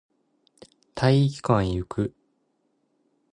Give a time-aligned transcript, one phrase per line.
[0.95, 2.15] 体育館へ行く